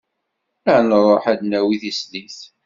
Ad 0.73 0.81
nruḥ 0.89 1.23
ad 1.31 1.37
d-nawi 1.39 1.75
tislit. 1.81 2.37